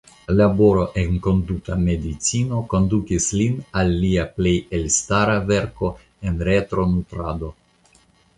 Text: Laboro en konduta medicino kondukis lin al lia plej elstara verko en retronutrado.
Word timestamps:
Laboro 0.35 0.83
en 1.01 1.17
konduta 1.27 1.75
medicino 1.81 2.61
kondukis 2.71 3.27
lin 3.41 3.59
al 3.83 3.93
lia 4.05 4.25
plej 4.39 4.55
elstara 4.79 5.37
verko 5.53 5.93
en 6.31 6.43
retronutrado. 6.51 7.53